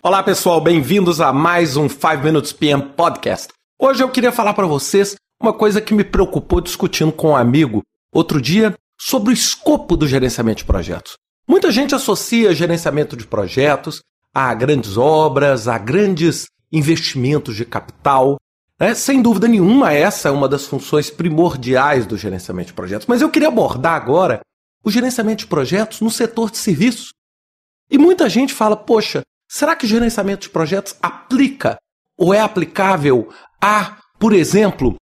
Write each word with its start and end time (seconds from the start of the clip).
Olá 0.00 0.22
pessoal, 0.22 0.60
bem-vindos 0.60 1.20
a 1.20 1.32
mais 1.32 1.76
um 1.76 1.88
5 1.88 2.18
Minutes 2.22 2.52
PM 2.52 2.80
Podcast. 2.90 3.48
Hoje 3.76 4.00
eu 4.00 4.08
queria 4.08 4.30
falar 4.30 4.54
para 4.54 4.64
vocês 4.64 5.16
uma 5.42 5.52
coisa 5.52 5.80
que 5.80 5.92
me 5.92 6.04
preocupou 6.04 6.60
discutindo 6.60 7.10
com 7.10 7.30
um 7.30 7.36
amigo 7.36 7.82
outro 8.14 8.40
dia 8.40 8.76
sobre 8.96 9.30
o 9.30 9.32
escopo 9.32 9.96
do 9.96 10.06
gerenciamento 10.06 10.58
de 10.58 10.66
projetos. 10.66 11.16
Muita 11.48 11.72
gente 11.72 11.96
associa 11.96 12.54
gerenciamento 12.54 13.16
de 13.16 13.26
projetos 13.26 14.00
a 14.32 14.54
grandes 14.54 14.96
obras, 14.96 15.66
a 15.66 15.76
grandes 15.78 16.46
investimentos 16.70 17.56
de 17.56 17.64
capital. 17.64 18.36
Né? 18.78 18.94
Sem 18.94 19.20
dúvida 19.20 19.48
nenhuma, 19.48 19.92
essa 19.92 20.28
é 20.28 20.30
uma 20.30 20.48
das 20.48 20.64
funções 20.64 21.10
primordiais 21.10 22.06
do 22.06 22.16
gerenciamento 22.16 22.68
de 22.68 22.74
projetos. 22.74 23.08
Mas 23.08 23.20
eu 23.20 23.28
queria 23.28 23.48
abordar 23.48 23.94
agora 23.94 24.42
o 24.84 24.92
gerenciamento 24.92 25.40
de 25.40 25.48
projetos 25.48 26.00
no 26.00 26.08
setor 26.08 26.52
de 26.52 26.58
serviços. 26.58 27.12
E 27.90 27.98
muita 27.98 28.28
gente 28.28 28.54
fala, 28.54 28.76
poxa, 28.76 29.22
será 29.48 29.74
que 29.74 29.86
gerenciamento 29.86 30.42
de 30.42 30.50
projetos 30.50 30.94
aplica 31.02 31.78
ou 32.18 32.34
é 32.34 32.40
aplicável 32.40 33.32
a, 33.62 33.98
por 34.18 34.32
exemplo, 34.32 34.96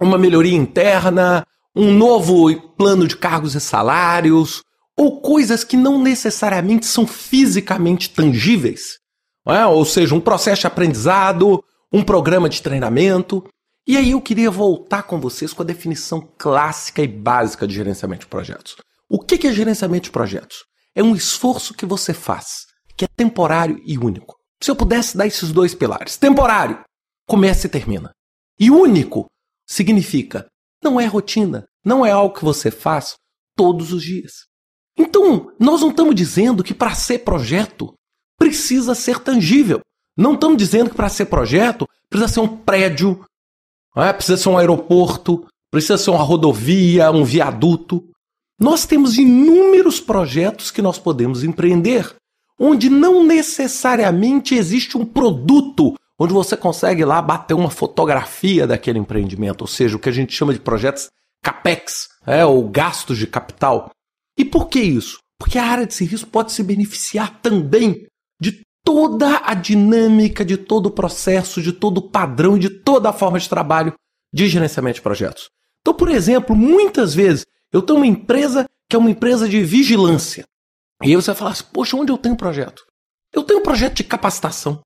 uma 0.00 0.16
melhoria 0.16 0.56
interna, 0.56 1.44
um 1.74 1.92
novo 1.92 2.52
plano 2.76 3.06
de 3.06 3.16
cargos 3.16 3.54
e 3.54 3.60
salários, 3.60 4.62
ou 4.96 5.20
coisas 5.20 5.64
que 5.64 5.76
não 5.76 6.00
necessariamente 6.00 6.86
são 6.86 7.06
fisicamente 7.06 8.10
tangíveis? 8.10 8.98
É? 9.46 9.64
Ou 9.66 9.84
seja, 9.84 10.14
um 10.14 10.20
processo 10.20 10.62
de 10.62 10.66
aprendizado, 10.66 11.62
um 11.92 12.02
programa 12.02 12.48
de 12.48 12.62
treinamento. 12.62 13.44
E 13.86 13.96
aí 13.96 14.12
eu 14.12 14.20
queria 14.20 14.50
voltar 14.50 15.02
com 15.04 15.18
vocês 15.18 15.52
com 15.52 15.62
a 15.62 15.66
definição 15.66 16.28
clássica 16.38 17.02
e 17.02 17.08
básica 17.08 17.66
de 17.66 17.74
gerenciamento 17.74 18.22
de 18.22 18.30
projetos. 18.30 18.76
O 19.08 19.18
que 19.18 19.46
é 19.46 19.52
gerenciamento 19.52 20.04
de 20.04 20.10
projetos? 20.10 20.58
É 20.94 21.02
um 21.02 21.16
esforço 21.16 21.74
que 21.74 21.86
você 21.86 22.12
faz, 22.12 22.66
que 23.00 23.06
é 23.06 23.08
temporário 23.16 23.80
e 23.86 23.96
único. 23.96 24.36
Se 24.62 24.70
eu 24.70 24.76
pudesse 24.76 25.16
dar 25.16 25.26
esses 25.26 25.50
dois 25.52 25.74
pilares. 25.74 26.18
Temporário, 26.18 26.84
começa 27.26 27.66
e 27.66 27.70
termina. 27.70 28.12
E 28.58 28.70
único 28.70 29.24
significa 29.66 30.46
não 30.84 31.00
é 31.00 31.06
rotina, 31.06 31.66
não 31.82 32.04
é 32.04 32.10
algo 32.10 32.34
que 32.34 32.44
você 32.44 32.70
faz 32.70 33.14
todos 33.56 33.90
os 33.90 34.02
dias. 34.02 34.32
Então, 34.98 35.50
nós 35.58 35.80
não 35.80 35.88
estamos 35.88 36.14
dizendo 36.14 36.62
que 36.62 36.74
para 36.74 36.94
ser 36.94 37.20
projeto 37.20 37.94
precisa 38.38 38.94
ser 38.94 39.18
tangível. 39.20 39.80
Não 40.14 40.34
estamos 40.34 40.58
dizendo 40.58 40.90
que 40.90 40.96
para 40.96 41.08
ser 41.08 41.24
projeto 41.24 41.88
precisa 42.10 42.30
ser 42.30 42.40
um 42.40 42.54
prédio, 42.54 43.24
é? 43.96 44.12
precisa 44.12 44.36
ser 44.36 44.50
um 44.50 44.58
aeroporto, 44.58 45.46
precisa 45.70 45.96
ser 45.96 46.10
uma 46.10 46.22
rodovia, 46.22 47.10
um 47.10 47.24
viaduto. 47.24 48.06
Nós 48.58 48.84
temos 48.84 49.16
inúmeros 49.16 50.00
projetos 50.00 50.70
que 50.70 50.82
nós 50.82 50.98
podemos 50.98 51.42
empreender, 51.42 52.19
onde 52.60 52.90
não 52.90 53.24
necessariamente 53.24 54.54
existe 54.54 54.98
um 54.98 55.06
produto, 55.06 55.94
onde 56.18 56.34
você 56.34 56.54
consegue 56.54 57.02
lá 57.06 57.22
bater 57.22 57.54
uma 57.54 57.70
fotografia 57.70 58.66
daquele 58.66 58.98
empreendimento, 58.98 59.62
ou 59.62 59.66
seja, 59.66 59.96
o 59.96 59.98
que 59.98 60.10
a 60.10 60.12
gente 60.12 60.34
chama 60.34 60.52
de 60.52 60.60
projetos 60.60 61.08
capex, 61.42 62.08
é, 62.26 62.44
ou 62.44 62.68
gastos 62.68 63.16
de 63.16 63.26
capital. 63.26 63.90
E 64.38 64.44
por 64.44 64.68
que 64.68 64.78
isso? 64.78 65.18
Porque 65.38 65.58
a 65.58 65.64
área 65.64 65.86
de 65.86 65.94
serviço 65.94 66.26
pode 66.26 66.52
se 66.52 66.62
beneficiar 66.62 67.40
também 67.40 68.06
de 68.38 68.60
toda 68.84 69.40
a 69.42 69.54
dinâmica, 69.54 70.44
de 70.44 70.58
todo 70.58 70.86
o 70.86 70.90
processo, 70.90 71.62
de 71.62 71.72
todo 71.72 71.98
o 71.98 72.10
padrão 72.10 72.58
e 72.58 72.60
de 72.60 72.68
toda 72.68 73.08
a 73.08 73.12
forma 73.12 73.38
de 73.38 73.48
trabalho 73.48 73.94
de 74.32 74.48
gerenciamento 74.48 74.96
de 74.96 75.02
projetos. 75.02 75.48
Então, 75.80 75.94
por 75.94 76.10
exemplo, 76.10 76.54
muitas 76.54 77.14
vezes 77.14 77.46
eu 77.72 77.80
tenho 77.80 77.98
uma 77.98 78.06
empresa 78.06 78.66
que 78.86 78.94
é 78.94 78.98
uma 78.98 79.10
empresa 79.10 79.48
de 79.48 79.62
vigilância. 79.62 80.44
E 81.02 81.08
aí 81.08 81.14
você 81.16 81.30
vai 81.30 81.36
falar 81.36 81.50
assim, 81.52 81.64
poxa, 81.72 81.96
onde 81.96 82.12
eu 82.12 82.18
tenho 82.18 82.36
projeto? 82.36 82.82
Eu 83.32 83.42
tenho 83.42 83.62
projeto 83.62 83.94
de 83.94 84.04
capacitação. 84.04 84.80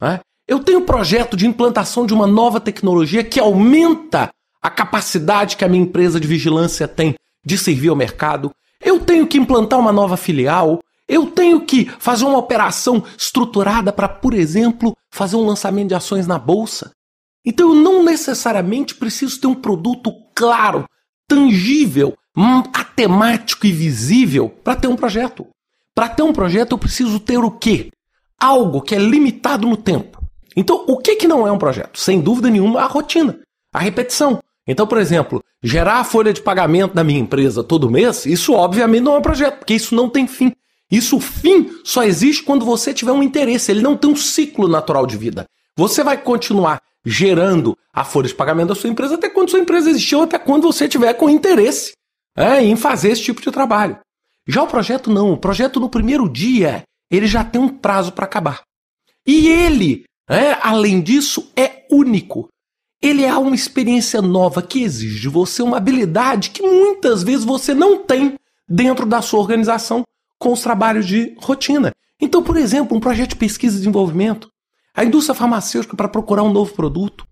Né? 0.00 0.20
Eu 0.48 0.60
tenho 0.60 0.82
projeto 0.82 1.36
de 1.36 1.46
implantação 1.46 2.06
de 2.06 2.12
uma 2.12 2.26
nova 2.26 2.60
tecnologia 2.60 3.22
que 3.22 3.38
aumenta 3.38 4.30
a 4.60 4.68
capacidade 4.68 5.56
que 5.56 5.64
a 5.64 5.68
minha 5.68 5.84
empresa 5.84 6.18
de 6.18 6.26
vigilância 6.26 6.88
tem 6.88 7.14
de 7.44 7.56
servir 7.56 7.88
ao 7.88 7.96
mercado. 7.96 8.50
Eu 8.82 8.98
tenho 9.00 9.26
que 9.26 9.38
implantar 9.38 9.78
uma 9.78 9.92
nova 9.92 10.16
filial. 10.16 10.80
Eu 11.08 11.26
tenho 11.26 11.60
que 11.60 11.86
fazer 11.98 12.24
uma 12.24 12.38
operação 12.38 13.04
estruturada 13.16 13.92
para, 13.92 14.08
por 14.08 14.34
exemplo, 14.34 14.96
fazer 15.12 15.36
um 15.36 15.46
lançamento 15.46 15.88
de 15.88 15.94
ações 15.94 16.26
na 16.26 16.38
bolsa. 16.38 16.90
Então 17.44 17.70
eu 17.70 17.74
não 17.74 18.02
necessariamente 18.02 18.94
preciso 18.94 19.40
ter 19.40 19.46
um 19.46 19.54
produto 19.54 20.12
claro, 20.34 20.84
tangível, 21.28 22.16
hum, 22.36 22.62
atemático 22.72 23.66
e 23.66 23.72
visível 23.72 24.48
para 24.48 24.76
ter 24.76 24.88
um 24.88 24.96
projeto. 24.96 25.46
Para 26.00 26.08
ter 26.08 26.22
um 26.22 26.32
projeto 26.32 26.72
eu 26.72 26.78
preciso 26.78 27.20
ter 27.20 27.36
o 27.36 27.50
quê? 27.50 27.90
Algo 28.40 28.80
que 28.80 28.94
é 28.94 28.98
limitado 28.98 29.68
no 29.68 29.76
tempo. 29.76 30.18
Então, 30.56 30.82
o 30.88 30.96
que, 30.96 31.14
que 31.14 31.28
não 31.28 31.46
é 31.46 31.52
um 31.52 31.58
projeto? 31.58 32.00
Sem 32.00 32.22
dúvida 32.22 32.48
nenhuma, 32.48 32.80
a 32.80 32.86
rotina, 32.86 33.38
a 33.70 33.78
repetição. 33.78 34.42
Então, 34.66 34.86
por 34.86 34.96
exemplo, 34.96 35.44
gerar 35.62 35.96
a 35.96 36.04
folha 36.04 36.32
de 36.32 36.40
pagamento 36.40 36.94
da 36.94 37.04
minha 37.04 37.20
empresa 37.20 37.62
todo 37.62 37.90
mês, 37.90 38.24
isso 38.24 38.54
obviamente 38.54 39.02
não 39.02 39.16
é 39.16 39.18
um 39.18 39.22
projeto, 39.22 39.58
porque 39.58 39.74
isso 39.74 39.94
não 39.94 40.08
tem 40.08 40.26
fim. 40.26 40.54
Isso, 40.90 41.20
fim, 41.20 41.70
só 41.84 42.02
existe 42.02 42.44
quando 42.44 42.64
você 42.64 42.94
tiver 42.94 43.12
um 43.12 43.22
interesse. 43.22 43.70
Ele 43.70 43.82
não 43.82 43.94
tem 43.94 44.10
um 44.10 44.16
ciclo 44.16 44.68
natural 44.68 45.06
de 45.06 45.18
vida. 45.18 45.44
Você 45.76 46.02
vai 46.02 46.16
continuar 46.16 46.80
gerando 47.04 47.76
a 47.92 48.04
folha 48.04 48.26
de 48.26 48.34
pagamento 48.34 48.68
da 48.68 48.74
sua 48.74 48.88
empresa 48.88 49.16
até 49.16 49.28
quando 49.28 49.50
sua 49.50 49.60
empresa 49.60 49.90
existiu, 49.90 50.22
até 50.22 50.38
quando 50.38 50.62
você 50.62 50.88
tiver 50.88 51.12
com 51.12 51.28
interesse 51.28 51.92
é, 52.34 52.64
em 52.64 52.74
fazer 52.74 53.10
esse 53.10 53.22
tipo 53.22 53.42
de 53.42 53.50
trabalho. 53.50 53.98
Já 54.46 54.62
o 54.62 54.66
projeto 54.66 55.10
não. 55.10 55.32
O 55.32 55.36
projeto 55.36 55.80
no 55.80 55.88
primeiro 55.88 56.28
dia 56.28 56.82
ele 57.10 57.26
já 57.26 57.42
tem 57.44 57.60
um 57.60 57.68
prazo 57.68 58.12
para 58.12 58.24
acabar. 58.24 58.62
E 59.26 59.48
ele, 59.48 60.04
é, 60.28 60.56
além 60.62 61.00
disso, 61.00 61.50
é 61.56 61.86
único. 61.90 62.48
Ele 63.02 63.24
é 63.24 63.34
uma 63.34 63.54
experiência 63.54 64.20
nova 64.22 64.62
que 64.62 64.82
exige 64.82 65.20
de 65.20 65.28
você 65.28 65.62
uma 65.62 65.78
habilidade 65.78 66.50
que 66.50 66.62
muitas 66.62 67.22
vezes 67.22 67.44
você 67.44 67.74
não 67.74 68.04
tem 68.04 68.34
dentro 68.68 69.06
da 69.06 69.20
sua 69.20 69.40
organização 69.40 70.04
com 70.38 70.52
os 70.52 70.62
trabalhos 70.62 71.06
de 71.06 71.34
rotina. 71.38 71.92
Então, 72.20 72.42
por 72.42 72.56
exemplo, 72.56 72.96
um 72.96 73.00
projeto 73.00 73.30
de 73.30 73.36
pesquisa 73.36 73.76
e 73.76 73.78
desenvolvimento, 73.78 74.48
a 74.94 75.04
indústria 75.04 75.34
farmacêutica 75.34 75.96
para 75.96 76.08
procurar 76.08 76.42
um 76.42 76.52
novo 76.52 76.74
produto, 76.74 77.26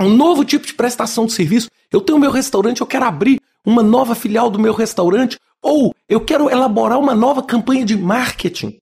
um 0.00 0.10
novo 0.10 0.44
tipo 0.44 0.66
de 0.66 0.74
prestação 0.74 1.26
de 1.26 1.32
serviço. 1.32 1.68
Eu 1.90 2.00
tenho 2.00 2.18
meu 2.18 2.30
restaurante, 2.30 2.80
eu 2.80 2.86
quero 2.86 3.06
abrir 3.06 3.40
uma 3.64 3.82
nova 3.82 4.14
filial 4.14 4.50
do 4.50 4.58
meu 4.58 4.74
restaurante, 4.74 5.38
ou 5.66 5.92
eu 6.08 6.24
quero 6.24 6.48
elaborar 6.48 6.96
uma 6.96 7.12
nova 7.12 7.42
campanha 7.42 7.84
de 7.84 7.96
marketing. 7.96 8.78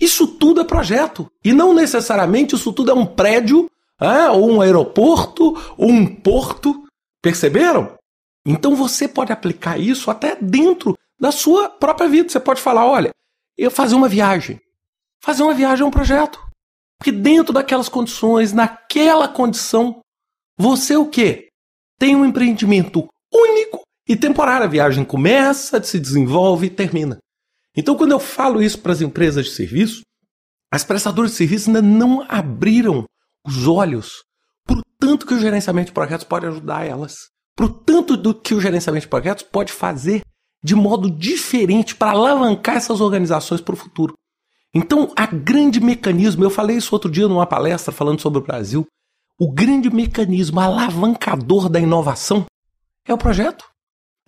Isso 0.00 0.26
tudo 0.26 0.60
é 0.60 0.64
projeto. 0.64 1.30
E 1.44 1.52
não 1.52 1.72
necessariamente 1.72 2.56
isso 2.56 2.72
tudo 2.72 2.90
é 2.90 2.94
um 2.94 3.06
prédio, 3.06 3.70
é, 4.00 4.28
ou 4.28 4.50
um 4.50 4.60
aeroporto, 4.60 5.56
ou 5.78 5.88
um 5.88 6.04
porto. 6.04 6.84
Perceberam? 7.22 7.96
Então 8.44 8.74
você 8.74 9.06
pode 9.06 9.32
aplicar 9.32 9.78
isso 9.78 10.10
até 10.10 10.34
dentro 10.34 10.98
da 11.18 11.30
sua 11.30 11.68
própria 11.68 12.08
vida. 12.08 12.28
Você 12.28 12.40
pode 12.40 12.60
falar: 12.60 12.84
olha, 12.84 13.10
eu 13.56 13.70
fazer 13.70 13.94
uma 13.94 14.08
viagem. 14.08 14.60
Fazer 15.22 15.44
uma 15.44 15.54
viagem 15.54 15.84
é 15.84 15.86
um 15.86 15.90
projeto. 15.90 16.44
Porque 16.98 17.12
dentro 17.12 17.52
daquelas 17.52 17.88
condições, 17.88 18.52
naquela 18.52 19.28
condição, 19.28 20.00
você 20.58 20.96
o 20.96 21.06
quê? 21.06 21.48
Tem 21.98 22.16
um 22.16 22.24
empreendimento 22.24 23.08
único 23.32 23.83
e 24.08 24.16
temporário. 24.16 24.66
A 24.66 24.70
viagem 24.70 25.04
começa, 25.04 25.82
se 25.82 25.98
desenvolve 25.98 26.66
e 26.66 26.70
termina. 26.70 27.18
Então, 27.76 27.96
quando 27.96 28.12
eu 28.12 28.20
falo 28.20 28.62
isso 28.62 28.78
para 28.78 28.92
as 28.92 29.00
empresas 29.00 29.46
de 29.46 29.52
serviço, 29.52 30.02
as 30.70 30.84
prestadoras 30.84 31.32
de 31.32 31.36
serviço 31.36 31.68
ainda 31.68 31.82
não 31.82 32.24
abriram 32.28 33.04
os 33.46 33.66
olhos 33.66 34.22
para 34.66 34.78
o 34.78 34.82
tanto 34.98 35.26
que 35.26 35.34
o 35.34 35.38
gerenciamento 35.38 35.86
de 35.86 35.92
projetos 35.92 36.24
pode 36.24 36.46
ajudar 36.46 36.86
elas, 36.86 37.16
para 37.54 37.66
o 37.66 37.68
tanto 37.68 38.16
do 38.16 38.34
que 38.34 38.54
o 38.54 38.60
gerenciamento 38.60 39.04
de 39.04 39.10
projetos 39.10 39.44
pode 39.44 39.72
fazer 39.72 40.22
de 40.62 40.74
modo 40.74 41.10
diferente 41.10 41.94
para 41.94 42.12
alavancar 42.12 42.76
essas 42.76 43.00
organizações 43.00 43.60
para 43.60 43.74
o 43.74 43.76
futuro. 43.76 44.14
Então, 44.74 45.12
a 45.14 45.26
grande 45.26 45.80
mecanismo, 45.80 46.42
eu 46.42 46.50
falei 46.50 46.76
isso 46.76 46.94
outro 46.94 47.10
dia 47.10 47.28
numa 47.28 47.46
palestra 47.46 47.92
falando 47.92 48.20
sobre 48.20 48.38
o 48.38 48.42
Brasil, 48.42 48.86
o 49.38 49.52
grande 49.52 49.90
mecanismo 49.90 50.58
alavancador 50.58 51.68
da 51.68 51.78
inovação 51.78 52.46
é 53.06 53.12
o 53.12 53.18
projeto. 53.18 53.64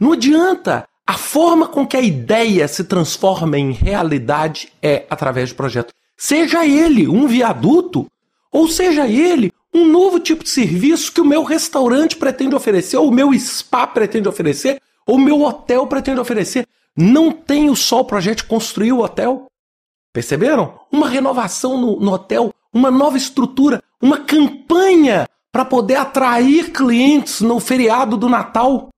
Não 0.00 0.12
adianta. 0.12 0.86
A 1.06 1.14
forma 1.14 1.68
com 1.68 1.86
que 1.86 1.96
a 1.96 2.00
ideia 2.00 2.66
se 2.66 2.82
transforma 2.82 3.56
em 3.56 3.70
realidade 3.70 4.72
é 4.82 5.06
através 5.08 5.50
de 5.50 5.54
projeto. 5.54 5.94
Seja 6.16 6.66
ele 6.66 7.06
um 7.06 7.28
viaduto, 7.28 8.10
ou 8.50 8.66
seja 8.66 9.06
ele 9.06 9.52
um 9.72 9.86
novo 9.86 10.18
tipo 10.18 10.42
de 10.42 10.50
serviço 10.50 11.12
que 11.12 11.20
o 11.20 11.24
meu 11.24 11.44
restaurante 11.44 12.16
pretende 12.16 12.54
oferecer, 12.54 12.96
ou 12.96 13.08
o 13.08 13.12
meu 13.12 13.32
spa 13.38 13.86
pretende 13.86 14.28
oferecer, 14.28 14.80
ou 15.06 15.16
o 15.16 15.20
meu 15.20 15.42
hotel 15.42 15.86
pretende 15.86 16.18
oferecer. 16.18 16.66
Não 16.96 17.30
tem 17.30 17.72
só 17.74 18.00
o 18.00 18.04
projeto 18.04 18.38
de 18.38 18.44
construir 18.44 18.92
o 18.92 19.00
hotel. 19.00 19.46
Perceberam? 20.12 20.80
Uma 20.90 21.08
renovação 21.08 21.78
no, 21.78 22.00
no 22.00 22.12
hotel, 22.12 22.52
uma 22.72 22.90
nova 22.90 23.18
estrutura, 23.18 23.82
uma 24.00 24.18
campanha 24.18 25.28
para 25.52 25.64
poder 25.64 25.96
atrair 25.96 26.72
clientes 26.72 27.42
no 27.42 27.60
feriado 27.60 28.16
do 28.16 28.28
Natal. 28.28 28.88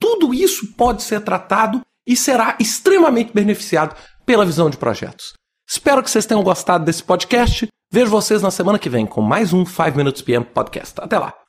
Tudo 0.00 0.32
isso 0.32 0.74
pode 0.74 1.02
ser 1.02 1.20
tratado 1.20 1.80
e 2.06 2.16
será 2.16 2.56
extremamente 2.58 3.32
beneficiado 3.32 3.94
pela 4.24 4.46
visão 4.46 4.70
de 4.70 4.76
projetos. 4.76 5.32
Espero 5.68 6.02
que 6.02 6.10
vocês 6.10 6.26
tenham 6.26 6.42
gostado 6.42 6.84
desse 6.84 7.02
podcast. 7.02 7.68
Vejo 7.92 8.10
vocês 8.10 8.42
na 8.42 8.50
semana 8.50 8.78
que 8.78 8.88
vem 8.88 9.06
com 9.06 9.20
mais 9.20 9.52
um 9.52 9.66
5 9.66 9.96
Minutes 9.96 10.22
PM 10.22 10.44
Podcast. 10.44 10.94
Até 11.00 11.18
lá! 11.18 11.47